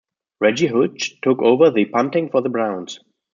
Reggie 0.39 0.65
Hodges 0.65 1.13
took 1.21 1.43
over 1.43 1.69
the 1.69 1.85
punting 1.85 2.31
for 2.31 2.41
the 2.41 2.49
Browns. 2.49 3.01